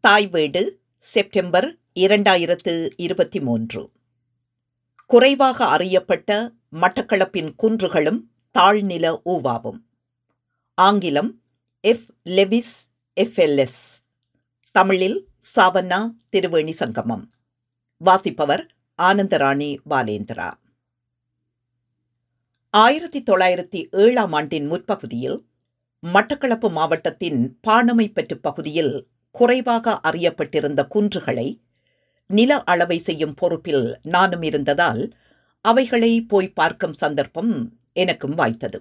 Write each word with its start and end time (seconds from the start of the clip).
தாய் 0.00 0.26
வீடு 0.26 0.80
செப்டம்பர் 0.98 1.76
இரண்டாயிரத்து 1.94 2.90
இருபத்தி 2.96 3.40
மூன்று. 3.40 3.90
குறைவாக 5.06 5.64
அறியப்பட்ட 5.64 6.52
மட்டக்களப்பின் 6.72 7.54
குன்றுகளும் 7.62 8.20
தாழ்நில 8.58 9.20
ஊவாவும். 9.24 9.84
ஆங்கிலம் 10.74 11.42
எஃப் 11.80 12.04
லெவிஸ் 12.24 12.90
எஃப்எல்எஸ் 13.20 14.02
தமிழில் 14.70 15.28
சாவண்ணா 15.56 16.14
திருவேணி 16.32 16.70
சங்கமம். 16.70 17.30
வாசிப்பவர் 17.96 18.74
ஆனந்தராணி 19.02 19.76
பாலேந்திரா. 19.90 20.52
ஆயிரத்தி 22.70 23.22
தொள்ளாயிரத்தி 23.22 23.90
ஏழாம் 23.90 24.32
ஆண்டின் 24.32 24.66
முற்பகுதியில் 24.66 25.46
மட்டக்களப்பு 26.02 26.70
மாவட்டத்தின் 26.70 27.58
பாணமைப்பற்று 27.66 28.34
பகுதியில் 28.34 29.08
குறைவாக 29.38 30.00
அறியப்பட்டிருந்த 30.02 30.80
குன்றுகளை 30.94 31.48
நில 32.30 32.62
அளவை 32.62 32.98
செய்யும் 32.98 33.34
பொறுப்பில் 33.34 33.84
நானும் 34.02 34.42
இருந்ததால் 34.42 35.02
அவைகளை 35.64 36.12
போய் 36.22 36.48
பார்க்கும் 36.48 36.92
சந்தர்ப்பம் 36.92 37.52
எனக்கும் 37.92 38.34
வாய்த்தது. 38.38 38.78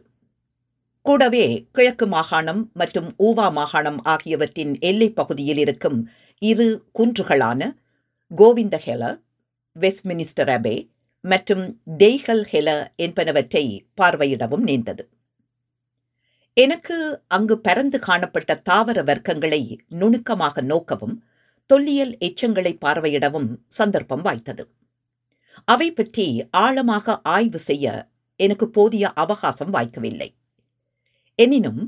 கூடவே 1.06 1.46
கிழக்கு 1.72 2.06
மாகாணம் 2.08 2.62
மற்றும் 2.74 3.10
ஊவா 3.18 3.48
மாகாணம் 3.52 4.00
ஆகியவற்றின் 4.04 4.74
எல்லைப் 4.80 5.16
பகுதியில் 5.16 5.58
இருக்கும் 5.58 6.00
இரு 6.42 6.68
குன்றுகளான 7.00 7.62
கோவிந்த 8.32 8.82
ஹெல 8.86 9.04
வெஸ்ட்மினிஸ்டர் 9.76 10.52
அபே 10.56 10.76
மற்றும் 11.26 11.64
டெய்கல் 11.98 12.44
ஹெல 12.52 12.70
என்பனவற்றை 12.98 13.66
பார்வையிடவும் 14.02 14.66
நேர்ந்தது. 14.70 15.04
எனக்கு 16.58 16.96
அங்கு 17.28 17.56
பரந்து 17.58 17.98
காணப்பட்ட 18.00 18.52
தாவர 18.70 19.00
வர்க்கங்களை 19.04 19.60
நுணுக்கமாக 19.88 20.62
நோக்கவும் 20.62 21.14
தொல்லியல் 21.70 22.14
எச்சங்களை 22.18 22.72
பார்வையிடவும் 22.86 23.50
சந்தர்ப்பம் 23.68 24.22
வாய்த்தது. 24.22 24.64
அவை 25.66 25.90
பற்றி 25.92 26.26
ஆழமாக 26.64 27.16
ஆய்வு 27.36 27.60
செய்ய 27.60 27.86
எனக்கு 28.36 28.70
போதிய 28.70 29.14
அவகாசம் 29.14 29.72
வாய்க்கவில்லை. 29.74 30.30
எனினும் 31.36 31.82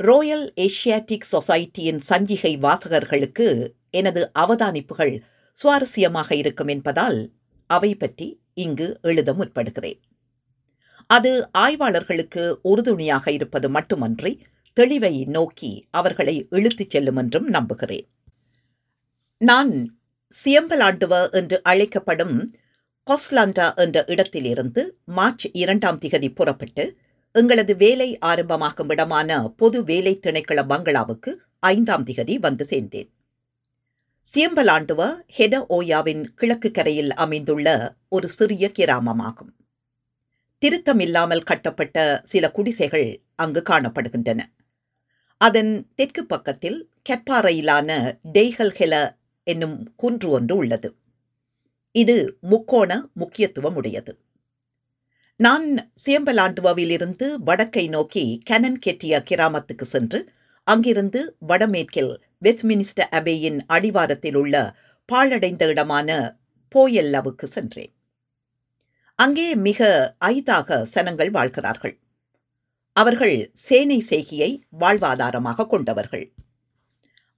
ரோயல் 0.00 0.46
ஏஷியாட்டிக் 0.66 1.30
சொசைட்டியின் 1.32 2.02
சஞ்சிகை 2.08 2.52
வாசகர்களுக்கு 2.58 3.48
எனது 3.90 4.22
அவதானிப்புகள் 4.34 5.14
சுவாரஸ்யமாக 5.56 6.32
இருக்கும் 6.32 6.68
என்பதால் 6.68 7.20
அவை 7.70 7.94
பற்றி 7.94 8.28
இங்கு 8.54 8.88
எழுத 9.02 9.32
முற்படுகிறேன். 9.32 10.00
அது 11.10 11.30
ஆய்வாளர்களுக்கு 11.52 12.58
உறுதுணையாக 12.62 13.32
இருப்பது 13.32 13.68
மட்டுமன்றி 13.68 14.32
தெளிவை 14.80 15.26
நோக்கி 15.26 15.70
அவர்களை 15.90 16.46
இழுத்துச் 16.50 16.90
செல்லும் 16.90 17.16
என்றும் 17.16 17.48
நம்புகிறேன். 17.48 18.06
நான் 19.38 19.98
சியம்பலாண்டுவ 20.32 21.30
என்று 21.30 21.62
அழைக்கப்படும் 21.62 22.36
கொஸ்லாண்டா 23.06 23.74
என்ற 23.74 24.04
இடத்திலிருந்து 24.06 24.82
மார்ச் 25.04 25.46
இரண்டாம் 25.52 25.98
திகதி 25.98 26.34
புறப்பட்டு 26.34 26.96
எங்களது 27.32 27.76
வேலை 27.76 28.18
ஆரம்பமாகும் 28.18 28.88
இடமான 28.88 29.48
பொது 29.56 29.84
வேலை 29.84 30.20
திணைக்கள 30.22 30.66
பங்களாவுக்கு 30.66 31.32
ஐந்தாம் 31.60 32.04
திகதி 32.04 32.34
வந்து 32.34 32.66
சேர்ந்தேன். 32.70 33.10
சியம்பலாண்டுவ 34.26 35.02
ஹெட 35.36 35.54
ஓயாவின் 35.68 36.24
கிழக்கு 36.34 36.70
கரையில் 36.70 37.14
அமைந்துள்ள 37.14 37.68
ஒரு 38.08 38.28
சிறிய 38.28 38.70
கிராமமாகும். 38.78 39.52
திருத்தமில்லாமல் 40.62 41.44
கட்டப்பட்ட 41.44 41.96
சில 42.24 42.44
குடிசைகள் 42.50 43.08
அங்கு 43.34 43.62
காணப்படுகின்றன. 43.68 44.40
அதன் 45.40 45.72
தெற்கு 45.94 46.26
பக்கத்தில் 46.26 46.78
கற்பாறையிலான 47.10 47.90
டெய்கல்ஹெல 48.32 48.94
என்னும் 49.46 49.76
குன்று 49.96 50.30
ஒன்று 50.30 50.56
உள்ளது. 50.56 50.88
இது 51.94 52.16
முக்கோண 52.40 52.90
முக்கியத்துவம் 53.12 53.74
உடையது 53.74 54.12
நான் 55.40 55.66
சேம்பலாண்டுவாவிலிருந்து 56.04 57.26
வடக்கை 57.44 57.84
நோக்கி 57.88 58.24
கனன் 58.44 58.78
கெட்டிய 58.86 59.22
கிராமத்துக்கு 59.22 59.86
சென்று 59.86 60.20
அங்கிருந்து 60.66 61.20
வடமேற்கில் 61.46 62.12
வெஸ்ட்மினிஸ்டர் 62.42 63.12
அபேயின் 63.18 63.58
அடிவாரத்தில் 63.66 64.34
உள்ள 64.34 64.56
பாழடைந்த 65.08 65.68
இடமான 65.68 66.08
போயல்லவுக்கு 66.74 67.44
சென்றேன். 67.44 67.92
அங்கே 69.18 69.46
மிக 69.54 69.80
ஐதாக 70.26 70.84
சனங்கள் 70.94 71.30
வாழ்கிறார்கள். 71.30 71.94
அவர்கள் 72.92 73.50
சேனை 73.52 74.00
செய்கியை 74.00 74.50
வாழ்வாதாரமாக 74.80 75.66
கொண்டவர்கள். 75.66 76.26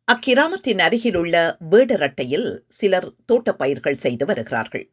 அக்கிராமத்தின் 0.05 0.79
அருகிலுள்ள 0.79 1.35
வேடரட்டையில் 1.71 2.49
சிலர் 2.69 3.09
தோட்டப்பயிர்கள் 3.27 3.95
செய்து 3.95 4.25
வருகிறார்கள். 4.27 4.87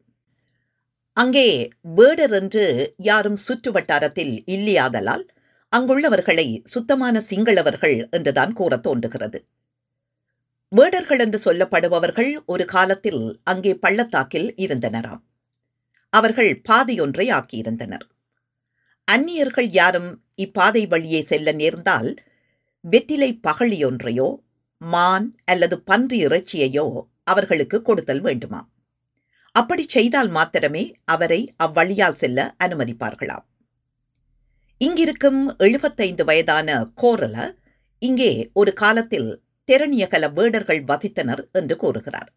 அங்கே 1.16 1.46
வேடர் 1.82 2.30
என்று 2.30 2.64
யாரும் 2.96 3.36
சுற்று 3.36 3.72
வட்டாரத்தில் 3.72 4.34
இல்லையாதலால் 4.46 5.24
அங்குள்ளவர்களை 5.72 6.48
சுத்தமான 6.64 7.22
சிங்களவர்கள் 7.30 8.08
என்றுதான் 8.10 8.52
கூற 8.52 8.76
தோன்றுகிறது. 8.76 9.38
வேடர்கள் 10.72 11.18
என்று 11.18 11.38
சொல்லப்படுபவர்கள் 11.44 12.32
ஒரு 12.46 12.64
காலத்தில் 12.64 13.22
அங்கே 13.44 13.74
பள்ளத்தாக்கில் 13.74 14.54
இருந்தனராம். 14.56 15.22
அவர்கள் 16.12 16.52
பாதையொன்றை 16.68 17.26
ஆக்கியிருந்தனர். 17.32 18.06
அந்நியர்கள் 19.08 19.70
யாரும் 19.70 20.10
இப்பாதை 20.34 20.82
வழியே 20.86 21.20
செல்ல 21.22 21.52
நேர்ந்தால் 21.52 22.10
வெற்றிலை 22.84 23.30
பகழியொன்றையோ 23.42 24.28
மான் 24.80 25.28
அல்லது 25.44 25.76
பன்றி 25.80 26.18
இறைச்சியையோ 26.26 26.86
அவர்களுக்கு 27.24 27.82
கொடுத்தல் 27.82 28.22
வேண்டுமாம். 28.22 28.68
அப்படி 29.54 29.84
செய்தால் 29.88 30.28
மாத்திரமே 30.28 30.84
அவரை 31.04 31.40
அவ்வழியால் 31.58 32.12
செல்ல 32.12 32.38
அனுமதிப்பார்களாம். 32.64 33.46
இங்கிருக்கும் 34.80 35.40
எழுபத்தைந்து 35.56 36.24
வயதான 36.24 36.68
கோரல 37.02 37.36
இங்கே 38.02 38.32
ஒரு 38.52 38.72
காலத்தில் 38.72 39.30
தெரணியகல 39.68 40.24
வேடர்கள் 40.32 40.82
வசித்தனர் 40.84 41.42
என்று 41.52 41.76
கூறுகிறார். 41.76 42.30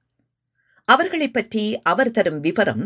அவர்களை 0.88 1.28
பற்றி 1.30 1.64
அவர் 1.82 2.12
தரும் 2.12 2.40
விவரம் 2.40 2.84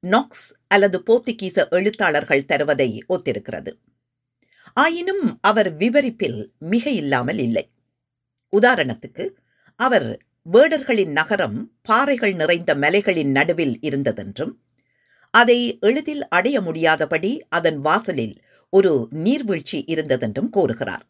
நாக்ஸ் 0.00 0.54
அல்லது 0.68 1.02
போர்த்துகீச 1.06 1.68
எழுத்தாளர்கள் 1.68 2.44
தருவதை 2.44 2.98
ஒத்திருக்கிறது. 3.08 3.72
ஆயினும் 4.74 5.38
அவர் 5.40 5.76
விவரிப்பில் 5.76 6.52
மிக 6.58 6.90
இல்லாமல் 6.90 7.38
இல்லை. 7.38 7.70
உதாரணத்துக்கு 8.56 9.30
அவர் 9.76 10.22
வேடர்களின் 10.52 11.10
நகரம் 11.10 11.72
பாறைகள் 11.82 12.34
நிறைந்த 12.34 12.74
மலைகளின் 12.74 13.30
நடுவில் 13.30 13.78
இருந்ததென்றும் 13.82 14.52
அதை 15.30 15.78
எளிதில் 15.80 16.28
அடைய 16.28 16.60
முடியாதபடி 16.60 17.46
அதன் 17.48 17.78
வாசலில் 17.78 18.42
ஒரு 18.70 19.08
நீர்வீழ்ச்சி 19.10 19.84
இருந்ததென்றும் 19.86 20.48
கூறுகிறார். 20.48 21.06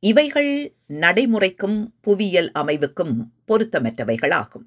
இவைகள் 0.00 0.74
நடைமுறைக்கும் 0.88 1.94
புவியியல் 2.00 2.52
அமைவுக்கும் 2.52 3.32
பொருத்தமற்றவைகளாகும். 3.48 4.66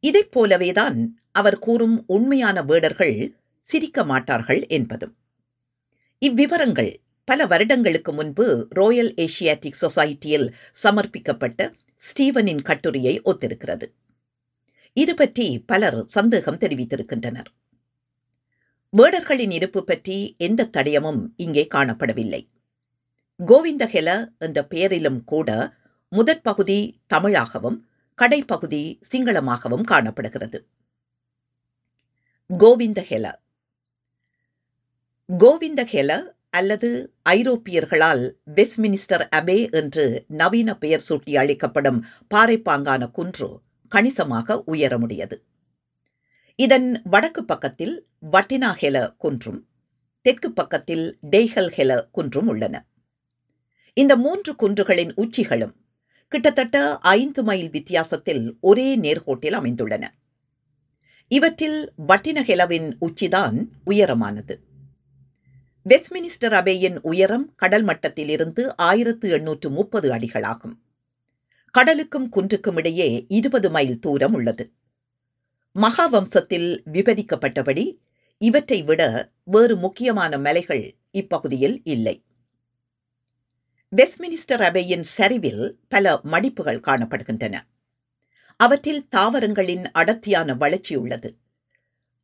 இதைப் 0.00 0.30
போலவேதான் 0.30 1.18
அவர் 1.34 1.58
கூறும் 1.58 2.04
உண்மையான 2.06 2.62
வேடர்கள் 2.62 3.36
சிரிக்க 3.58 4.04
மாட்டார்கள் 4.04 4.66
என்பதும். 4.66 5.14
இவ்விவரங்கள் 6.18 7.00
பல 7.24 7.46
வருடங்களுக்கு 7.46 8.12
முன்பு 8.12 8.68
ரோயல் 8.74 9.12
ஏஷியாட்டிக் 9.16 9.80
சொசைட்டியில் 9.80 10.46
சமர்ப்பிக்கப்பட்ட 10.82 11.72
ஸ்டீவனின் 12.00 12.62
கட்டுரையை 12.62 13.20
ஒத்திருக்கிறது. 13.24 13.86
இது 14.92 15.14
பற்றி 15.14 15.46
பலர் 15.66 16.04
சந்தேகம் 16.06 16.58
தெரிவித்திருக்கின்றனர். 16.58 17.48
வேடர்களின் 18.92 19.50
இருப்பு 19.50 19.84
பற்றி 19.84 20.34
எந்த 20.38 20.68
தடயமும் 20.76 21.22
இங்கே 21.36 21.66
காணப்படவில்லை. 21.74 22.42
கோவிந்தஹெல 23.40 24.10
என்ற 24.38 24.58
பெயரிலும் 24.64 25.24
கூட 25.24 25.50
முதற் 26.08 26.42
பகுதி 26.42 26.78
தமிழாகவும் 27.14 27.78
கடைப்பகுதி 28.18 28.82
சிங்களமாகவும் 29.12 29.82
காணப்படுகிறது. 29.82 30.58
கோவிந்தஹெல 32.58 33.26
கோவிந்தஹெல 35.28 36.10
அல்லது 36.50 37.14
ஐரோப்பியர்களால் 37.28 38.24
வெஸ்ட்மினிஸ்டர் 38.54 39.24
அபே 39.36 39.70
என்று 39.70 40.24
நவீன 40.28 40.78
பெயர் 40.78 41.04
சூட்டி 41.08 41.36
அளிக்கப்படும் 41.36 42.06
பாறைப்பாங்கான 42.34 43.10
குன்று 43.10 43.48
கணிசமாக 43.88 44.64
உயரமுடையது 44.66 45.38
இதன் 46.58 47.00
வடக்கு 47.04 47.44
பக்கத்தில் 47.44 47.94
வட்டினா 48.32 48.70
ஹெல 48.80 49.14
குன்றும் 49.16 49.60
தெற்கு 50.22 50.50
பக்கத்தில் 50.52 51.18
டெய்கல் 51.30 51.70
ஹெல 51.76 52.08
குன்றும் 52.12 52.46
உள்ளன. 52.46 52.74
இந்த 53.94 54.16
மூன்று 54.16 54.52
குன்றுகளின் 54.52 55.12
உச்சிகளும் 55.16 55.74
கிட்டத்தட்ட 56.28 56.98
ஐந்து 56.98 57.42
மைல் 57.42 57.70
வித்தியாசத்தில் 57.70 58.56
ஒரே 58.60 58.98
நேர்கோட்டில் 58.98 59.58
அமைந்துள்ளன. 59.60 60.04
இவற்றில் 61.34 61.92
வட்டினஹெலவின் 62.08 62.88
உச்சிதான் 63.00 63.68
உயரமானது. 63.86 64.54
வெஸ்ட்மினிஸ்டர் 65.88 66.54
அபேயின் 66.60 66.98
உயரம் 67.02 67.54
கடல் 67.56 67.84
மட்டத்திலிருந்து 67.84 68.76
ஆயிரத்து 68.76 69.30
எண்ணூற்று 69.30 69.70
முப்பது 69.70 70.10
அடிகளாகும். 70.10 70.74
கடலுக்கும் 71.70 72.28
குன்றுக்கும் 72.28 72.76
இடையே 72.76 73.24
இருபது 73.28 73.70
மைல் 73.70 73.98
தூரம் 73.98 74.34
உள்ளது. 74.34 74.72
மகாவம்சத்தில் 75.74 76.78
விபரிக்கப்பட்டபடி 76.92 77.98
இவற்றை 78.38 78.82
விட 78.82 79.30
வேறு 79.44 79.76
முக்கியமான 79.76 80.38
மலைகள் 80.38 80.96
இப்பகுதியில் 81.10 81.80
இல்லை. 81.84 82.24
வெஸ்ட்மினிஸ்டர் 83.96 84.62
அபேயின் 84.68 85.06
சரிவில் 85.18 85.78
பல 85.88 86.20
மடிப்புகள் 86.24 86.84
காணப்படுகின்றன. 86.86 87.60
அவற்றில் 88.64 89.02
தாவரங்களின் 89.08 89.84
அடர்த்தியான 89.92 90.54
வளர்ச்சி 90.54 90.94
உள்ளது. 90.96 91.30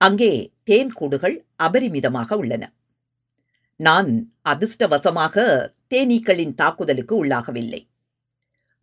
அங்கே 0.00 0.32
தேன் 0.68 0.92
கூடுகள் 0.92 1.36
அபரிமிதமாக 1.62 2.36
உள்ளன. 2.42 2.64
நான் 3.80 4.10
அதிர்ஷ்டவசமாக 4.48 5.36
தேனீக்களின் 5.94 6.54
தாக்குதலுக்கு 6.54 7.14
உள்ளாகவில்லை. 7.24 7.80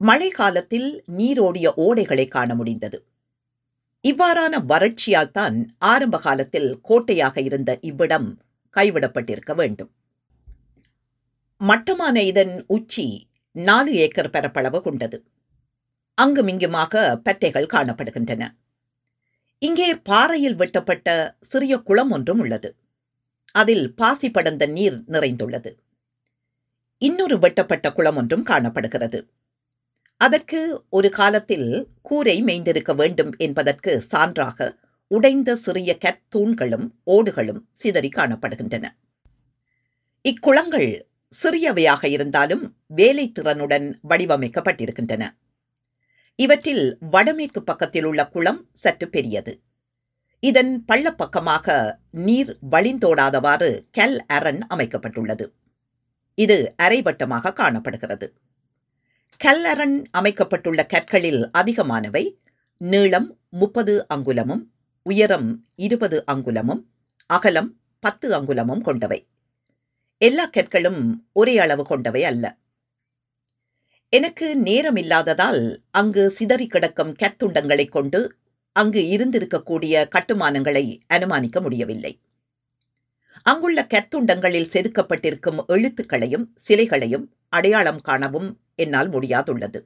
மழை 0.02 0.30
காலத்தில் 0.30 0.90
நீரோடிய 1.20 1.68
ஓடைகளை 1.78 2.26
காண 2.28 2.50
முடிந்தது. 2.56 3.00
இவ்வாறான 4.04 4.54
வறட்சியால் 4.72 5.32
தான் 5.32 5.58
ஆரம்ப 5.92 6.18
காலத்தில் 6.18 6.70
கோட்டையாக 6.82 7.38
இருந்த 7.42 7.72
இவ்விடம் 7.82 8.30
கைவிடப்பட்டிருக்க 8.76 9.54
வேண்டும். 9.56 9.92
மட்டமான 11.62 12.16
இதன் 12.24 12.54
உச்சி 12.68 13.08
நாலு 13.56 13.92
ஏக்கர் 14.04 14.30
பரப்பளவு 14.30 14.82
கொண்டது. 14.82 15.18
அங்குமிங்குமாக 16.22 17.22
பற்றைகள் 17.24 17.74
காணப்படுகின்றன. 17.74 18.44
இங்கே 19.60 19.96
பாறையில் 19.96 20.56
வெட்டப்பட்ட 20.56 21.38
சிறிய 21.42 21.78
குளம் 21.78 22.12
ஒன்றும் 22.12 22.40
உள்ளது. 22.40 22.76
அதில் 23.52 23.96
பாசி 23.96 24.32
படர்ந்த 24.32 24.66
நீர் 24.66 24.98
நிறைந்துள்ளது. 25.08 25.72
இன்னொரு 26.98 27.40
வெட்டப்பட்ட 27.40 27.94
குளம் 27.94 28.16
ஒன்றும் 28.16 28.44
காணப்படுகிறது. 28.44 29.20
அதற்கு 30.22 30.86
ஒரு 30.90 31.10
காலத்தில் 31.10 31.88
கூரை 32.02 32.44
மேய்ந்திருக்க 32.44 32.96
வேண்டும் 32.96 33.32
என்பதற்கு 33.38 34.04
சான்றாக 34.12 34.76
உடைந்த 35.08 35.56
சிறிய 35.56 35.98
கற்தூண்களும் 36.06 36.86
ஓடுகளும் 37.06 37.62
சிதறி 37.72 38.10
காணப்படுகின்றன. 38.16 38.86
இக்குளங்கள் 40.26 40.90
சிறியவையாக 41.44 42.06
இருந்தாலும் 42.06 42.76
வேலை 42.88 43.32
திறனுடன் 43.32 43.88
வடிவமைக்கப்பட்டிருக்கின்றன. 44.10 45.24
இவற்றில் 46.40 46.98
வடமேற்கு 47.00 47.64
பக்கத்தில் 47.64 48.04
உள்ள 48.04 48.28
குளம் 48.28 48.70
சற்று 48.74 49.10
பெரியது. 49.10 49.62
இதன் 50.40 50.84
பள்ளப்பக்கமாக 50.88 51.96
நீர் 52.12 52.58
வழிந்தோடாதவாறு 52.72 53.70
கல் 53.92 54.26
அரண் 54.26 54.62
அமைக்கப்பட்டுள்ளது. 54.74 55.46
இது 56.36 56.74
அரைவட்டமாக 56.84 57.54
காணப்படுகிறது. 57.54 58.34
கல் 59.38 59.64
அரண் 59.64 60.06
அமைக்கப்பட்டுள்ள 60.12 60.86
கற்களில் 60.86 61.50
அதிகமானவை 61.58 62.24
நீளம் 62.78 63.40
முப்பது 63.50 64.06
அங்குலமும் 64.14 64.64
உயரம் 65.04 65.66
இருபது 65.76 66.24
அங்குலமும் 66.32 66.84
அகலம் 67.26 67.80
பத்து 68.00 68.34
அங்குலமும் 68.34 68.82
கொண்டவை. 68.82 69.28
எல்லா 70.18 70.50
கற்களும் 70.58 71.02
ஒரே 71.32 71.58
அளவு 71.58 71.84
கொண்டவை 71.84 72.24
அல்ல. 72.24 72.46
எனக்கு 74.10 74.56
நேரம் 74.56 74.96
இல்லாததால் 74.96 75.82
அங்கு 75.92 76.30
சிதறி 76.30 76.68
கிடக்கும் 76.68 77.16
கற்துண்டங்களைக் 77.16 77.90
கொண்டு 77.90 78.36
அங்கு 78.72 79.02
இருந்திருக்கக்கூடிய 79.02 80.08
கட்டுமானங்களை 80.10 81.00
அனுமானிக்க 81.08 81.62
முடியவில்லை. 81.62 82.20
அங்குள்ள 83.44 83.88
கற்துண்டங்களில் 83.94 84.68
செதுக்கப்பட்டிருக்கும் 84.74 85.60
எழுத்துக்களையும் 85.68 86.46
சிலைகளையும் 86.56 87.34
அடையாளம் 87.50 88.02
காணவும் 88.02 88.60
என்னால் 88.76 89.10
முடியாதுள்ளது. 89.10 89.84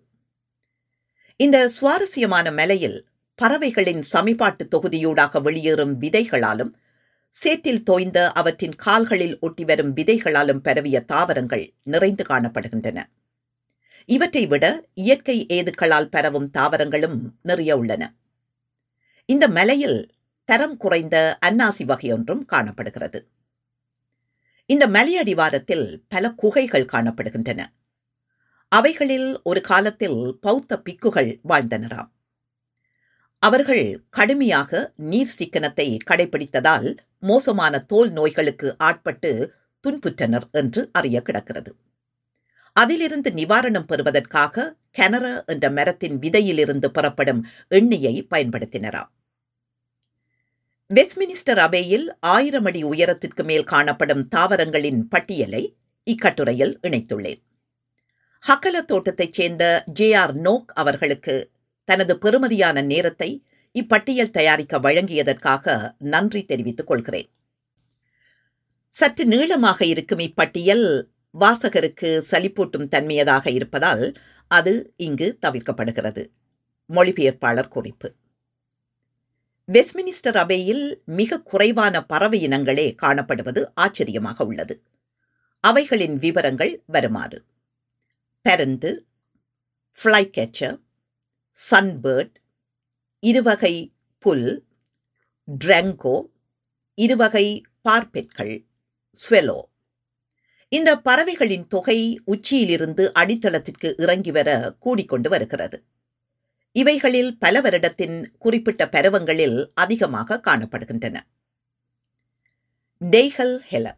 இந்த 1.35 1.67
சுவாரஸ்யமான 1.67 2.51
மலையில் 2.51 3.07
பறவைகளின் 3.35 4.03
சமிபாட்டு 4.13 4.67
தொகுதியூடாக 4.75 5.41
வெளியேறும் 5.41 6.01
விதைகளாலும் 6.01 6.73
சேற்றில் 7.29 7.83
தோய்ந்த 7.83 8.31
அவற்றின் 8.31 8.75
கால்களில் 8.75 9.39
ஒட்டி 9.39 9.65
வரும் 9.65 9.95
விதைகளாலும் 9.95 10.59
பரவிய 10.59 10.99
தாவரங்கள் 11.01 11.73
நிறைந்து 11.83 12.23
காணப்படுகின்றன. 12.29 13.03
இவற்றை 14.05 14.47
விட 14.47 14.85
இயற்கை 14.93 15.45
ஏதுக்களால் 15.45 16.05
பரவும் 16.05 16.49
தாவரங்களும் 16.53 17.19
நிறைய 17.41 17.77
உள்ளன. 17.77 18.13
இந்த 19.25 19.47
மலையில் 19.47 20.09
தரம் 20.45 20.77
குறைந்த 20.77 21.37
அன்னாசி 21.45 21.85
வகையொன்றும் 21.85 22.45
காணப்படுகிறது. 22.45 23.27
இந்த 24.65 24.87
மலையடிவாரத்தில் 24.87 26.01
பல 26.07 26.31
குகைகள் 26.31 26.85
காணப்படுகின்றன. 26.85 27.65
அவைகளில் 28.67 29.41
ஒரு 29.43 29.61
காலத்தில் 29.61 30.37
பௌத்த 30.41 30.81
பிக்குகள் 30.89 31.39
வாழ்ந்தனராம். 31.49 32.09
அவர்கள் 33.39 34.05
கடுமையாக 34.09 34.93
நீர் 34.95 35.35
சிக்கனத்தை 35.39 35.97
கடைபிடித்ததால் 36.09 36.97
மோசமான 37.19 37.79
தோல் 37.79 38.11
நோய்களுக்கு 38.11 38.75
ஆட்பட்டு 38.77 39.53
துன்புற்றனர் 39.87 40.49
என்று 40.51 40.89
அறிய 40.93 41.21
கிடக்கிறது. 41.21 41.75
அதிலிருந்து 42.73 43.29
நிவாரணம் 43.29 43.87
பெறுவதற்காக 43.87 44.75
கெனர 44.97 45.45
என்ற 45.45 45.69
மரத்தின் 45.69 46.19
விதையிலிருந்து 46.19 46.85
புறப்படும் 46.85 47.47
எண்ணெயை 47.67 48.27
பயன்படுத்தினராம். 48.31 49.09
வெஸ்ட்மினிஸ்டர் 50.93 51.59
அபேயில் 51.59 52.07
ஆயிரம் 52.19 52.65
அடி 52.65 52.83
உயரத்திற்கு 52.83 53.43
மேல் 53.43 53.63
காணப்படும் 53.63 54.27
தாவரங்களின் 54.27 55.07
பட்டியலை 55.07 55.75
இக்கட்டுரையில் 56.03 56.77
இணைத்துள்ளேன். 56.81 57.41
ஹக்கல 58.47 58.85
தோட்டத்தைச் 58.85 59.33
சேர்ந்த 59.33 59.83
ஜே 59.85 60.13
ஆர் 60.13 60.33
நோக் 60.33 60.71
அவர்களுக்கு 60.73 61.51
தனது 61.83 62.17
பெறுமதியான 62.21 62.83
நேரத்தை 62.83 63.45
இப்பட்டியல் 63.73 64.29
தயாரிக்க 64.29 64.79
வழங்கியதற்காக 64.79 65.91
நன்றி 65.97 66.45
தெரிவித்துக் 66.45 66.87
கொள்கிறேன். 66.87 67.29
சற்று 68.87 69.25
நீளமாக 69.25 69.85
இருக்கும் 69.85 70.19
இப்பட்டியல் 70.19 71.03
வாசகருக்கு 71.39 72.23
சலிப்பூட்டும் 72.31 72.87
தன்மையதாக 72.87 73.51
இருப்பதால் 73.51 74.13
அது 74.47 74.93
இங்கு 74.97 75.37
தவிர்க்கப்படுகிறது. 75.45 76.23
மொழிபெயர்ப்பாளர் 76.89 77.67
குறிப்பு. 77.67 78.15
வெஸ்ட்மினிஸ்டர் 79.67 80.37
அபேயில் 80.43 81.01
மிக 81.05 81.41
குறைவான 81.41 82.05
பறவை 82.05 82.47
இனங்களே 82.47 82.95
காணப்படுவது 83.01 83.65
ஆச்சரியமாக 83.73 84.45
உள்ளது. 84.45 84.81
அவைகளின் 85.59 86.17
விவரங்கள் 86.17 86.83
வருமாறு. 86.85 87.45
பருந்து 88.41 89.05
ஃப்ளை 89.97 90.23
கேச்சர் 90.37 90.77
சன்பேர்ட் 91.71 92.35
இருவகை 93.19 93.93
புல் 94.19 94.65
ட்ரெங்கோ 95.47 96.17
இருவகை 96.93 97.61
பார்பெட்கள் 97.81 98.65
ஸ்வெலோ 99.15 99.59
இந்த 100.73 100.97
பறவைகளின் 100.97 101.67
தொகை 101.67 102.21
உச்சியிலிருந்து 102.25 103.11
அடித்தளத்திற்கு 103.19 103.93
இறங்கி 103.97 104.31
வர 104.31 104.75
கூடிக்கொண்டு 104.79 105.29
வருகிறது. 105.29 105.83
இவைகளில் 106.71 107.37
பல 107.37 107.61
வருடத்தின் 107.61 108.25
குறிப்பிட்ட 108.39 108.89
பருவங்களில் 108.89 109.69
அதிகமாக 109.73 110.41
காணப்படுகின்றன. 110.45 111.19
டெய்ஹல் 113.11 113.57
ஹெல. 113.71 113.91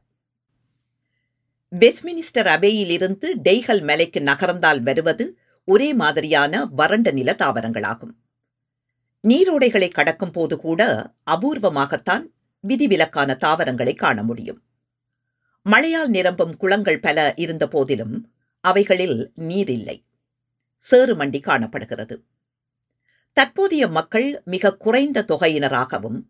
வெஸ்ட்மினிஸ்டர் 1.80 2.50
அபேயிலிருந்து 2.56 3.26
டெய்ஹல் 3.44 3.84
மலைக்கு 3.84 4.20
நகர்ந்தால் 4.20 4.82
வருவது 4.82 5.38
ஒரே 5.64 5.94
மாதிரியான 5.94 6.66
வறண்ட 6.66 7.12
நில 7.12 7.36
தாவரங்களாகும். 7.40 8.16
நீரோடைகளை 9.28 9.92
கடக்கும் 9.92 10.32
போது 10.32 10.60
கூட 10.60 11.12
அபூர்வமாகத்தான் 11.32 12.24
விதிவிலக்கான 12.68 13.38
தாவரங்களை 13.38 13.94
காண 13.94 14.24
முடியும். 14.24 14.62
மழையால் 15.64 16.10
நிரம்பும் 16.10 16.58
குளங்கள் 16.58 17.00
பல 17.00 17.34
இருந்த 17.36 17.68
போதிலும் 17.68 18.32
அவைகளில் 18.62 19.32
நீரில்லை. 19.36 20.04
சேறுமண்டி 20.04 20.04
சேறு 20.76 21.16
மண்டி 21.16 21.42
காணப்படுகிறது. 21.42 22.24
தற்போதைய 23.34 23.88
மக்கள் 23.88 24.42
மிக 24.46 24.76
குறைந்த 24.76 25.26
தொகையினராகவும் 25.28 26.22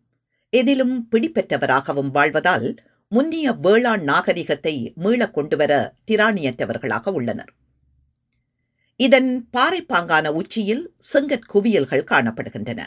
எதிலும் 0.50 1.08
பிடிப்பெற்றவராகவும் 1.12 2.10
வாழ்வதால் 2.14 2.76
முன்னிய 3.08 3.52
வேளாண் 3.52 4.02
நாகரிகத்தை 4.02 4.92
மீளக் 4.96 5.34
கொண்டுவர 5.34 5.94
திராணியற்றவர்களாக 6.06 7.08
உள்ளனர். 7.08 7.52
இதன் 8.96 9.48
பாறைப்பாங்கான 9.52 10.28
உச்சியில் 10.28 10.94
செங்கற் 11.12 11.44
குவியல்கள் 11.46 12.04
காணப்படுகின்றன. 12.04 12.84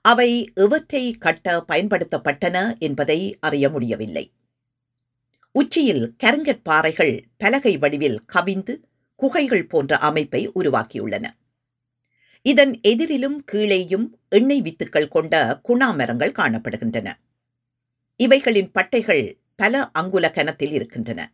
அவை 0.00 0.52
எவற்றை 0.54 1.12
கட்ட 1.12 1.64
பயன்படுத்தப்பட்டன 1.68 2.78
என்பதை 2.78 3.36
அறிய 3.40 3.68
முடியவில்லை. 3.68 4.32
உச்சியில் 5.52 6.14
கருங்கற் 6.22 6.62
பாறைகள் 6.62 7.24
பலகை 7.36 7.78
வடிவில் 7.78 8.24
கவிந்து 8.32 8.80
குகைகள் 9.14 9.66
போன்ற 9.66 9.98
அமைப்பை 9.98 10.50
உருவாக்கியுள்ளன. 10.54 11.26
இதன் 12.42 12.80
எதிரிலும் 12.88 13.36
கீழேயும் 13.52 14.06
எண்ணெய் 14.28 14.62
வித்துக்கள் 14.62 15.08
கொண்ட 15.08 15.60
குணா 15.68 15.96
மரங்கள் 15.96 16.32
காணப்படுகின்றன. 16.32 17.12
இவைகளின் 18.16 18.70
பட்டைகள் 18.70 19.38
பல 19.56 19.90
அங்குல 19.90 20.30
கனத்தில் 20.30 20.72
இருக்கின்றன. 20.72 21.32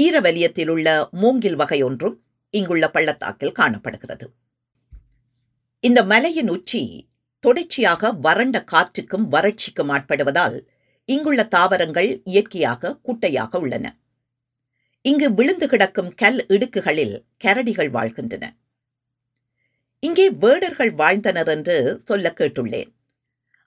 ஈரவலியத்தில் 0.00 0.68
உள்ள 0.68 1.08
மூங்கில் 1.10 1.56
வகை 1.56 1.82
ஒன்றும் 1.82 2.22
இங்குள்ள 2.50 2.90
பள்ளத்தாக்கில் 2.90 3.52
காணப்படுகிறது. 3.52 4.30
இந்த 5.80 6.04
மலையின் 6.04 6.48
உச்சி 6.48 7.08
தொடர்ச்சியாக 7.38 8.12
வறண்ட 8.12 8.64
காற்றுக்கும் 8.72 9.28
வறட்சிக்கும் 9.30 9.90
ஆட்படுவதால் 9.90 10.66
இங்குள்ள 11.04 11.42
தாவரங்கள் 11.46 12.20
இயற்கையாக 12.24 12.98
குட்டையாக 13.04 13.56
உள்ளன. 13.56 13.86
இங்கு 15.04 15.34
விழுந்து 15.34 15.68
கிடக்கும் 15.68 16.14
கல் 16.14 16.46
இடுக்குகளில் 16.48 17.14
கரடிகள் 17.44 17.90
வாழ்கின்றன. 17.90 18.44
இங்கே 20.02 20.30
வேடர்கள் 20.30 20.92
வாழ்ந்தனர் 20.94 21.48
என்று 21.48 22.00
சொல்ல 22.00 22.34
கேட்டுள்ளேன். 22.36 22.90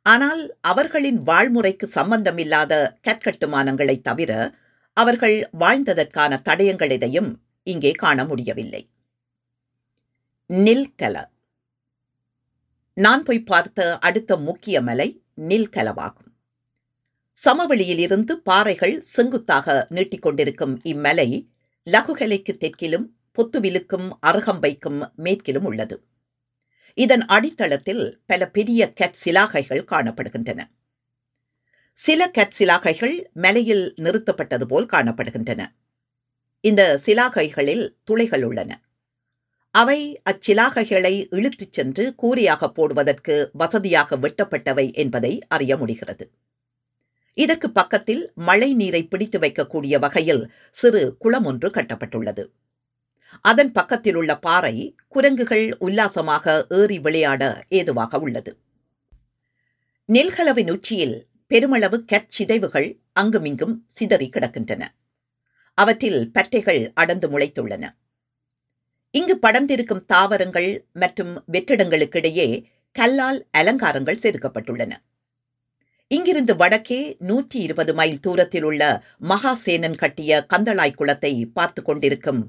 ஆனால் 0.06 0.58
அவர்களின் 0.62 1.20
வாழ்முறைக்கு 1.20 1.86
சம்பந்தமில்லாத 1.86 2.74
கற்கட்டுமானங்களை 3.08 4.02
தவிர 4.02 4.32
அவர்கள் 4.94 5.50
வாழ்ந்ததற்கான 5.60 6.34
தடயங்கள் 6.50 6.90
எதையும் 6.90 7.32
இங்கே 7.64 7.92
காண 7.92 8.26
முடியவில்லை. 8.26 8.90
நில்கல. 10.50 11.16
நான் 12.98 13.24
போய் 13.24 13.44
பார்த்த 13.44 13.98
அடுத்த 14.00 14.38
முக்கிய 14.38 14.82
மலை 14.82 15.24
நில்கலவாகும். 15.42 16.25
சமவெளியிலிருந்து 17.38 18.32
பாறைகள் 18.32 19.00
செங்குத்தாக 19.00 19.88
நீட்டிக்கொண்டிருக்கும் 19.92 20.78
இம்மலை 20.84 21.48
லகுகலைக்கு 21.88 22.54
தெற்கிலும் 22.54 23.06
பொத்துவிலுக்கும் 23.36 24.08
அருகம்பைக்கும் 24.26 25.14
மேற்கிலும் 25.16 25.64
உள்ளது. 25.64 26.02
இதன் 26.94 27.26
அடித்தளத்தில் 27.26 28.20
பல 28.26 28.48
பெரிய 28.48 28.94
கட் 28.94 29.16
சிலாகைகள் 29.26 29.84
காணப்படுகின்றன. 29.92 30.62
சில 31.98 32.32
கட் 32.32 32.56
சிலாகைகள் 32.60 33.24
மலையில் 33.34 33.94
நிறுத்தப்பட்டது 33.98 34.64
போல் 34.64 34.86
காணப்படுகின்றன. 34.86 35.62
இந்த 36.64 37.00
சிலாகைகளில் 37.06 37.90
துளைகள் 38.04 38.44
உள்ளன. 38.44 38.82
அவை 39.76 40.22
அச்சிலாகைகளை 40.30 41.28
இழுத்துச் 41.30 41.74
சென்று 41.74 42.16
கூரையாக 42.16 42.68
போடுவதற்கு 42.68 43.50
வசதியாக 43.54 44.18
வெட்டப்பட்டவை 44.18 44.94
என்பதை 44.94 45.42
அறிய 45.48 45.78
முடிகிறது. 45.78 46.32
இதற்கு 47.36 47.68
பக்கத்தில் 47.70 48.32
மழை 48.36 48.74
நீரை 48.74 49.02
பிடித்து 49.08 49.40
வைக்கக்கூடிய 49.40 50.00
வகையில் 50.00 50.44
சிறு 50.72 51.02
குளம் 51.18 51.46
ஒன்று 51.46 51.70
கட்டப்பட்டுள்ளது. 51.70 52.44
அதன் 53.42 53.72
பக்கத்தில் 53.72 54.16
உள்ள 54.16 54.38
பாறை 54.38 54.76
குரங்குகள் 55.08 55.66
உல்லாசமாக 55.80 56.66
ஏறி 56.70 57.00
விளையாட 57.00 57.64
ஏதுவாக 57.68 58.20
உள்ளது. 58.20 58.58
நெல்கலவின் 60.14 60.72
உச்சியில் 60.72 61.26
பெருமளவு 61.48 62.06
கற்சிதைவுகள் 62.12 62.88
அங்குமிங்கும் 63.14 63.86
சிதறி 63.88 64.30
கிடக்கின்றன. 64.30 64.84
அவற்றில் 65.74 66.32
பற்றைகள் 66.32 66.92
அடர்ந்து 66.94 67.28
முளைத்துள்ளன. 67.30 67.96
இங்கு 69.12 69.40
படர்ந்திருக்கும் 69.42 70.06
தாவரங்கள் 70.06 70.86
மற்றும் 70.94 71.44
வெற்றிடங்களுக்கிடையே 71.52 72.48
கல்லால் 72.92 73.46
அலங்காரங்கள் 73.52 74.22
செதுக்கப்பட்டுள்ளன. 74.22 74.92
இங்கிருந்து 76.12 76.54
வடக்கே 76.56 77.00
நூற்றி 77.20 77.58
இருபது 77.60 77.94
மைல் 77.94 78.20
தூரத்தில் 78.20 78.64
உள்ள 78.64 78.82
மகாசேனன் 79.30 79.98
கட்டிய 79.98 80.32
கந்தளாய் 80.54 80.96
குளத்தை 80.96 81.32
பார்த்து 81.54 81.82
கொண்டிருக்கும் 81.84 82.42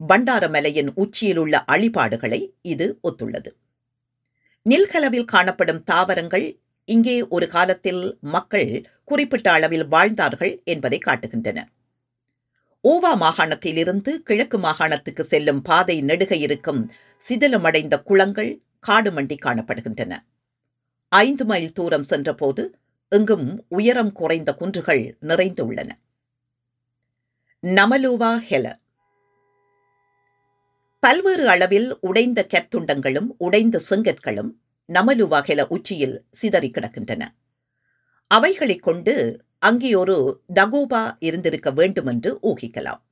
பண்டாரமலையின் 0.00 0.90
உச்சியில் 0.94 1.36
உள்ள 1.36 1.54
அழிபாடுகளை 1.64 2.40
இது 2.62 2.86
ஒத்துள்ளது. 3.02 3.50
நில்கலவில் 4.66 5.24
காணப்படும் 5.24 5.82
தாவரங்கள் 5.82 6.46
இங்கே 6.88 7.16
ஒரு 7.28 7.46
காலத்தில் 7.48 8.02
மக்கள் 8.34 8.70
குறிப்பிட்ட 9.04 9.48
அளவில் 9.52 9.86
வாழ்ந்தார்கள் 9.88 10.52
என்பதை 10.64 10.98
காட்டுகின்றன. 10.98 11.58
ஓவா 12.84 13.12
மாகாணத்திலிருந்து 13.16 14.12
கிழக்கு 14.20 14.58
மாகாணத்துக்கு 14.58 15.24
செல்லும் 15.24 15.62
பாதை 15.62 15.96
நெடுக 16.02 16.32
இருக்கும் 16.36 16.82
சிதிலமடைந்த 17.24 17.94
குளங்கள் 18.02 18.50
காடு 18.80 19.10
மண்டி 19.10 19.36
காணப்படுகின்றன. 19.46 20.12
ஐந்து 21.12 21.44
மைல் 21.44 21.72
தூரம் 21.72 22.06
சென்றபோது 22.12 22.62
எங்கும் 23.10 23.64
உயரம் 23.68 24.12
குறைந்த 24.12 24.54
குன்றுகள் 24.54 25.16
நிறைந்துள்ளன. 25.20 25.90
நமலுவா 27.62 28.40
ஹெல. 28.48 28.74
பல்வேறு 31.00 31.48
அளவில் 31.48 31.96
உடைந்த 32.00 32.46
கற்துண்டங்களும் 32.46 33.34
உடைந்த 33.38 33.80
செங்கற்களும் 33.90 34.50
நமலுவா 34.92 35.40
ஹெல 35.40 35.64
உச்சியில் 35.68 36.24
சிதறி 36.30 36.70
கிடக்கின்றன. 36.70 37.28
அவைகளைக் 38.26 38.82
கொண்டு 38.82 39.44
அங்கே 39.58 39.94
ஒரு 39.94 40.42
டகோபா 40.54 41.16
இருந்திருக்க 41.18 41.70
வேண்டும் 41.70 42.06
என்று 42.06 42.38
ஊகிக்கலாம். 42.42 43.02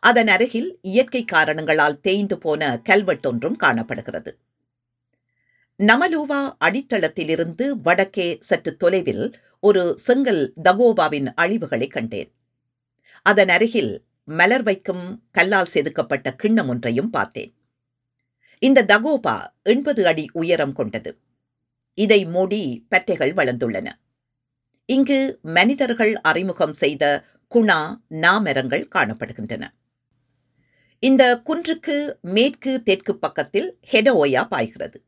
அதன் 0.00 0.28
அருகில் 0.28 0.78
இயற்கை 0.82 1.24
காரணங்களால் 1.24 2.00
தேய்ந்து 2.00 2.38
போன 2.38 2.82
கல்வெட்டொன்றும் 2.88 3.56
காணப்படுகிறது. 3.56 4.38
நமலோவா 5.82 6.56
அடித்தளத்திலிருந்து 6.64 7.68
வடக்கே 7.70 8.36
சற்று 8.40 8.76
தொலைவில் 8.76 9.34
ஒரு 9.60 9.98
செங்கல் 9.98 10.52
தகோபாவின் 10.62 11.28
அழிவுகளை 11.36 11.88
கண்டேன். 11.88 12.32
அதன் 13.22 13.48
அருகில் 13.48 14.04
மலர் 14.24 14.62
வைக்கும் 14.62 15.22
கல்லால் 15.30 15.70
செதுக்கப்பட்ட 15.74 16.34
கிண்ணம் 16.34 16.68
ஒன்றையும் 16.68 17.10
பார்த்தேன். 17.10 17.54
இந்த 18.58 18.84
தகோபா 18.84 19.46
எண்பது 19.62 20.06
அடி 20.06 20.26
உயரம் 20.32 20.72
கொண்டது. 20.72 21.18
இதை 21.94 22.24
மூடி 22.24 22.86
பற்றைகள் 22.88 23.34
வளர்ந்துள்ளன. 23.34 23.88
இங்கு 24.86 25.38
மனிதர்கள் 25.42 26.14
அறிமுகம் 26.14 26.74
செய்த 26.74 27.24
குணா 27.54 28.00
நாமரங்கள் 28.10 28.88
காணப்படுகின்றன. 28.94 29.64
இந்த 30.98 31.42
குன்றுக்கு 31.42 32.16
மேற்கு 32.20 32.82
தெற்கு 32.82 33.18
பக்கத்தில் 33.18 33.78
ஹெடோயா 33.92 34.44
பாய்கிறது. 34.48 35.02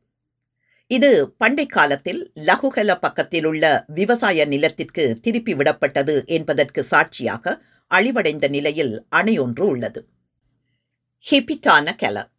இது 0.87 1.33
பண்டை 1.37 1.65
காலத்தில் 1.65 2.31
லகுகல 2.35 2.99
பக்கத்தில் 2.99 3.45
உள்ள 3.45 3.85
விவசாய 3.87 4.45
நிலத்திற்கு 4.45 5.19
திருப்பி 5.21 5.53
விடப்பட்டது 5.53 6.25
என்பதற்கு 6.25 6.83
சாட்சியாக 6.83 7.61
அழிவடைந்த 7.87 8.49
நிலையில் 8.49 9.05
அணை 9.09 9.37
ஒன்று 9.37 9.65
உள்ளது. 9.65 10.07
ஹிபிட்டான 11.31 11.95
கெல. 11.95 12.31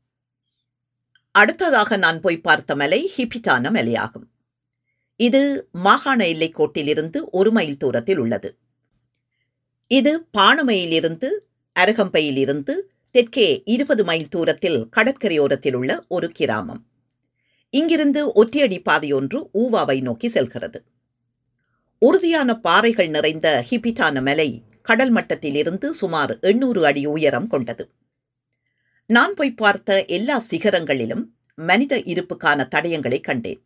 அடுத்ததாக 1.30 1.96
நான் 1.96 2.20
போய் 2.20 2.40
பார்த்த 2.40 2.76
மலை 2.76 3.12
ஹிபிட்டான 3.16 3.70
மலையாகும். 3.70 4.26
இது 5.16 5.68
மாகாண 5.72 6.24
எல்லைக்கோட்டிலிருந்து 6.24 7.16
ஒரு 7.30 7.50
மைல் 7.50 7.76
தூரத்தில் 7.76 8.18
உள்ளது. 8.18 8.58
இது 9.86 10.28
பாணமையிலிருந்து 10.38 11.28
அரகம்பையிலிருந்து 11.80 12.80
தெற்கே 13.10 13.62
இருபது 13.64 14.04
மைல் 14.04 14.28
தூரத்தில் 14.28 14.88
கடற்கரையோரத்தில் 14.96 15.74
உள்ள 15.74 16.04
ஒரு 16.08 16.28
கிராமம். 16.28 16.87
இங்கிருந்து 17.70 18.44
ஒற்றையடி 18.44 18.78
பாதையொன்று 18.90 19.38
ஊவாவை 19.54 20.00
நோக்கி 20.00 20.28
செல்கிறது. 20.28 20.84
உறுதியான 21.98 22.60
பாறைகள் 22.60 23.08
நிறைந்த 23.08 23.64
ஹிபிட்டான 23.70 24.22
மலை 24.22 24.62
கடல் 24.82 25.12
மட்டத்திலிருந்து 25.12 25.94
சுமார் 25.94 26.40
எண்ணூறு 26.40 26.86
அடி 26.86 27.06
உயரம் 27.06 27.46
கொண்டது. 27.46 27.88
நான் 29.06 29.34
போய் 29.34 29.54
பார்த்த 29.54 30.04
எல்லா 30.04 30.42
சிகரங்களிலும் 30.50 31.24
மனித 31.54 31.96
இருப்புக்கான 31.96 32.68
தடயங்களை 32.68 33.20
கண்டேன். 33.20 33.62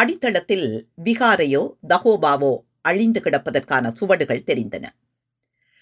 அடித்தளத்தில் 0.00 0.86
விகாரையோ 1.04 1.76
தகோபாவோ 1.88 2.58
அழிந்து 2.80 3.20
கிடப்பதற்கான 3.20 3.88
சுவடுகள் 3.88 4.46
தெரிந்தன. 4.46 4.84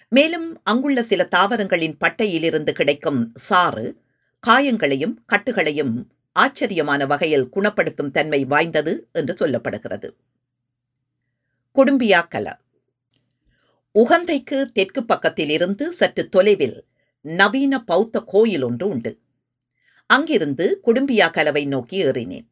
மேலும் 0.09 0.61
அங்குள்ள 0.63 1.03
சில 1.03 1.25
தாவரங்களின் 1.25 1.97
பட்டையிலிருந்து 2.01 2.71
கிடைக்கும் 2.71 3.33
சாறு 3.35 3.97
காயங்களையும் 4.47 5.15
கட்டுகளையும் 5.27 6.11
ஆச்சரியமான 6.33 7.07
வகையில் 7.07 7.49
குணப்படுத்தும் 7.49 8.11
தன்மை 8.11 8.45
வாய்ந்தது 8.45 9.09
என்று 9.13 9.35
சொல்லப்படுகிறது. 9.35 10.09
குடும்பியாக்கல 11.77 12.49
உகந்தைக்கு 13.95 14.65
தெற்கு 14.65 15.03
பக்கத்திலிருந்து 15.03 15.89
சற்று 15.89 16.29
தொலைவில் 16.29 16.87
நவீன 17.21 17.85
பௌத்த 17.85 18.21
கோயில் 18.21 18.63
ஒன்று 18.63 18.89
உண்டு. 18.89 19.13
அங்கிருந்து 20.07 20.81
குடும்பியா 20.87 21.31
கலவை 21.33 21.67
நோக்கி 21.67 22.05
ஏறினேன். 22.05 22.47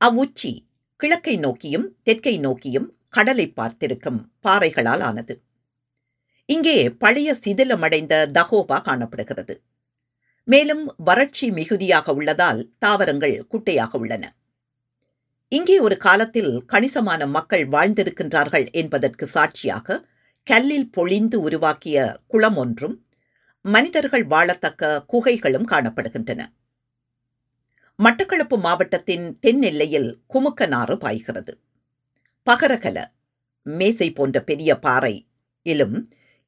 அவ்வுச்சி 0.00 0.66
கிழக்கை 0.96 1.36
நோக்கியும் 1.36 1.86
தெற்கை 2.02 2.38
நோக்கியும் 2.38 2.88
கடலை 3.08 3.46
பார்த்திருக்கும் 3.50 4.32
பாறைகளால் 4.44 5.00
ஆனது. 5.00 5.42
இங்கே 6.46 6.90
பழைய 6.90 7.34
சிதிலமடைந்த 7.44 8.14
தகோபா 8.34 8.82
காணப்படுகிறது. 8.82 9.62
மேலும் 10.48 10.94
வறட்சி 10.96 11.46
மிகுதியாக 11.50 12.12
உள்ளதால் 12.14 12.60
தாவரங்கள் 12.78 13.46
குட்டையாக 13.50 13.92
உள்ளன. 13.98 14.24
இங்கே 15.52 15.78
ஒரு 15.78 15.96
காலத்தில் 15.96 16.52
கணிசமான 16.66 17.26
மக்கள் 17.26 17.64
வாழ்ந்திருக்கின்றார்கள் 17.68 18.66
என்பதற்கு 18.72 19.26
சாட்சியாக 19.26 19.98
கல்லில் 20.46 20.90
பொழிந்து 20.90 21.40
உருவாக்கிய 21.40 21.98
குளம் 22.26 22.56
ஒன்றும் 22.56 22.96
மனிதர்கள் 23.64 24.26
வாழத்தக்க 24.26 25.04
குகைகளும் 25.12 25.66
காணப்படுகின்றன. 25.70 26.42
மட்டக்களப்பு 27.98 28.56
மாவட்டத்தின் 28.58 29.38
தென் 29.38 29.62
எல்லையில் 29.62 30.10
குமுக்கனாறு 30.34 30.96
பாய்கிறது. 30.96 31.52
பகரகல 32.46 32.98
மேசை 33.62 34.08
போன்ற 34.12 34.36
பெரிய 34.42 34.70
பாறை 34.78 35.14
இலும் 35.66 35.96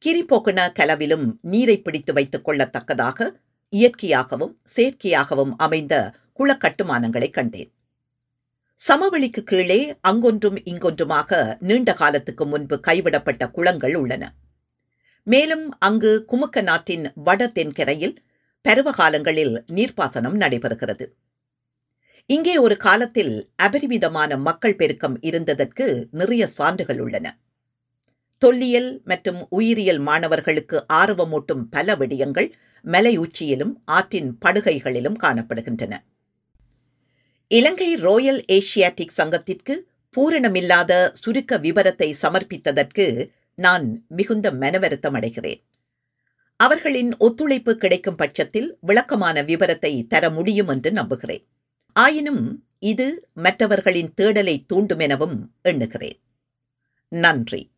கிரிபோக்கன 0.03 0.73
கலவிலும் 0.73 1.27
நீரை 1.43 1.77
பிடித்து 1.83 2.13
வைத்துக் 2.13 2.47
கொள்ளத்தக்கதாக 2.49 3.31
இயற்கையாகவும் 3.73 4.55
செயற்கையாகவும் 4.77 5.53
அமைந்த 5.57 5.95
குளக்கட்டுமானங்களை 6.39 7.31
கண்டேன். 7.31 7.71
சமவெளிக்கு 8.81 9.43
கீழே 9.45 9.81
அங்கொன்றும் 10.09 10.59
இங்கொன்றுமாக 10.65 11.57
நீண்ட 11.61 11.93
காலத்துக்கு 11.93 12.47
முன்பு 12.47 12.81
கைவிடப்பட்ட 12.81 13.51
குளங்கள் 13.51 13.95
உள்ளன. 13.95 14.25
மேலும் 15.23 15.65
அங்கு 15.79 16.25
குமுக்க 16.33 16.63
நாட்டின் 16.63 17.13
வட 17.15 17.49
தென்கரையில் 17.49 18.17
பருவகாலங்களில் 18.65 19.65
நீர்ப்பாசனம் 19.69 20.37
நடைபெறுகிறது. 20.37 21.07
இங்கே 22.27 22.55
ஒரு 22.59 22.77
காலத்தில் 22.77 23.35
அபரிமிதமான 23.57 24.37
மக்கள் 24.37 24.75
பெருக்கம் 24.75 25.19
இருந்ததற்கு 25.21 25.87
நிறைய 26.11 26.47
சான்றுகள் 26.47 26.99
உள்ளன. 26.99 27.39
தொல்லியல் 28.39 29.03
மற்றும் 29.05 29.47
உயிரியல் 29.49 29.99
மாணவர்களுக்கு 29.99 30.85
ஆர்வமூட்டும் 30.93 31.63
பல 31.71 31.97
விடயங்கள் 31.97 32.55
மலை 32.83 33.19
உச்சியிலும் 33.19 33.83
ஆற்றின் 33.85 34.39
படுகைகளிலும் 34.45 35.15
காணப்படுகின்றன. 35.23 35.97
இலங்கை 37.49 37.97
ரோயல் 37.97 38.43
ஏசியாட்டிக் 38.53 39.11
சங்கத்திற்கு 39.11 39.89
பூரணமில்லாத 40.17 41.11
சுருக்க 41.13 41.57
விவரத்தை 41.57 42.17
சமர்ப்பித்ததற்கு 42.23 43.29
நான் 43.55 44.05
மிகுந்த 44.09 44.53
மனவருத்தம் 44.53 45.15
அடைகிறேன். 45.15 45.63
அவர்களின் 46.57 47.17
ஒத்துழைப்பு 47.17 47.77
கிடைக்கும் 47.77 48.15
பட்சத்தில் 48.15 48.79
விளக்கமான 48.81 49.43
விவரத்தை 49.43 50.07
தர 50.07 50.31
முடியும் 50.31 50.69
என்று 50.69 50.93
நம்புகிறேன். 50.93 51.47
ஆயினும் 51.93 52.65
இது 52.79 53.29
மற்றவர்களின் 53.35 54.13
தேடலை 54.17 54.67
தூண்டும் 54.67 54.99
எனவும் 54.99 55.53
எண்ணுகிறேன். 55.63 56.21
நன்றி. 57.09 57.71